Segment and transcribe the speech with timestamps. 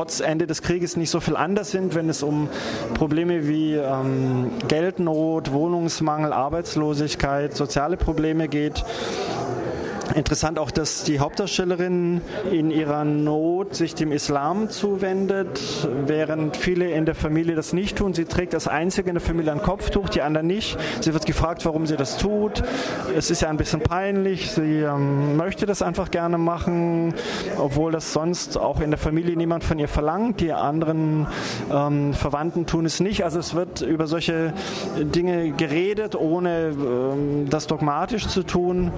[0.00, 2.48] trotz Ende des Krieges nicht so viel anders sind, wenn es um
[2.94, 8.82] Probleme wie ähm, Geldnot, Wohnungsmangel, Arbeitslosigkeit, soziale Probleme geht.
[10.14, 12.20] Interessant auch, dass die Hauptdarstellerin
[12.50, 15.60] in ihrer Not sich dem Islam zuwendet,
[16.06, 18.12] während viele in der Familie das nicht tun.
[18.12, 20.76] Sie trägt als einzige in der Familie ein Kopftuch, die anderen nicht.
[21.00, 22.62] Sie wird gefragt, warum sie das tut.
[23.16, 24.50] Es ist ja ein bisschen peinlich.
[24.50, 27.14] Sie ähm, möchte das einfach gerne machen,
[27.56, 30.40] obwohl das sonst auch in der Familie niemand von ihr verlangt.
[30.40, 31.28] Die anderen
[31.72, 33.24] ähm, Verwandten tun es nicht.
[33.24, 34.54] Also es wird über solche
[34.98, 38.90] Dinge geredet, ohne ähm, das dogmatisch zu tun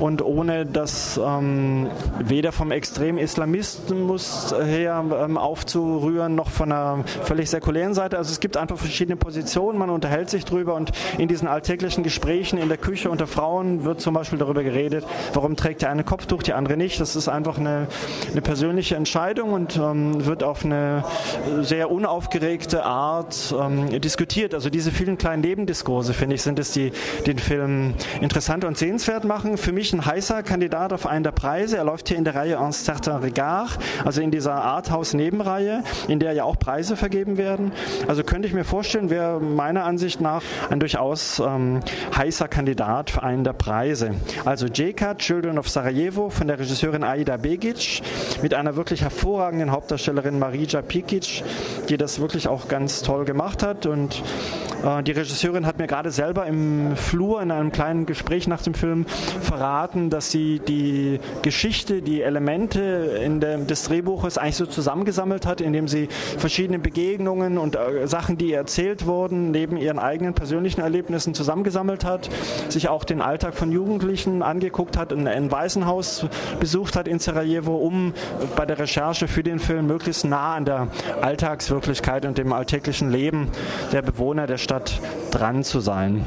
[0.00, 1.88] und ohne ohne das ähm,
[2.20, 8.16] weder vom extremen Islamismus her ähm, aufzurühren, noch von einer völlig säkulären Seite.
[8.16, 12.58] Also es gibt einfach verschiedene Positionen, man unterhält sich drüber und in diesen alltäglichen Gesprächen
[12.58, 15.04] in der Küche unter Frauen wird zum Beispiel darüber geredet,
[15.34, 17.00] warum trägt der eine Kopftuch, die andere nicht.
[17.00, 17.88] Das ist einfach eine,
[18.30, 21.04] eine persönliche Entscheidung und ähm, wird auf eine
[21.62, 24.54] sehr unaufgeregte Art ähm, diskutiert.
[24.54, 26.92] Also diese vielen kleinen Nebendiskurse, finde ich, sind es, die
[27.26, 29.58] den Film interessant und sehenswert machen.
[29.58, 31.78] Für mich ein heißer großer Kandidat auf einen der Preise.
[31.78, 36.32] Er läuft hier in der Reihe Un certain regard, also in dieser Arthouse-Nebenreihe, in der
[36.34, 37.72] ja auch Preise vergeben werden.
[38.06, 41.80] Also könnte ich mir vorstellen, wäre meiner Ansicht nach ein durchaus ähm,
[42.14, 44.10] heißer Kandidat für einen der Preise.
[44.44, 48.02] Also JK, Children of Sarajevo von der Regisseurin Aida Begic
[48.42, 51.44] mit einer wirklich hervorragenden Hauptdarstellerin Marija Pikic,
[51.88, 53.86] die das wirklich auch ganz toll gemacht hat.
[53.86, 54.22] Und
[54.84, 58.74] äh, die Regisseurin hat mir gerade selber im Flur in einem kleinen Gespräch nach dem
[58.74, 59.06] Film
[59.40, 62.80] verraten, dass dass sie die Geschichte, die Elemente
[63.24, 68.36] in der, des Drehbuches eigentlich so zusammengesammelt hat, indem sie verschiedene Begegnungen und äh, Sachen,
[68.36, 72.28] die erzählt wurden, neben ihren eigenen persönlichen Erlebnissen zusammengesammelt hat,
[72.68, 76.26] sich auch den Alltag von Jugendlichen angeguckt hat, ein, ein Waisenhaus
[76.58, 78.12] besucht hat in Sarajevo, um
[78.56, 80.88] bei der Recherche für den Film möglichst nah an der
[81.22, 83.48] Alltagswirklichkeit und dem alltäglichen Leben
[83.92, 85.00] der Bewohner der Stadt
[85.30, 86.24] dran zu sein.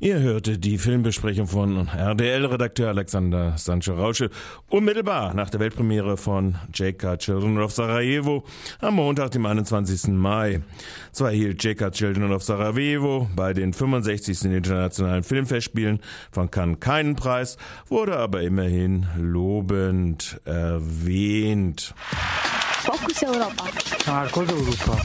[0.00, 4.30] Ihr hörte die Filmbesprechung von RDL-Redakteur Alexander Sancho-Rausche
[4.68, 7.16] unmittelbar nach der Weltpremiere von J.K.
[7.16, 8.44] Children of Sarajevo
[8.80, 10.12] am Montag, dem 21.
[10.12, 10.62] Mai.
[11.10, 11.90] Zwar erhielt J.K.
[11.90, 14.44] Children of Sarajevo bei den 65.
[14.44, 15.98] Internationalen Filmfestspielen
[16.30, 17.56] von Cannes keinen Preis,
[17.88, 21.92] wurde aber immerhin lobend erwähnt.
[22.84, 23.64] Fokus Europa.
[24.06, 25.02] Marcos Europa.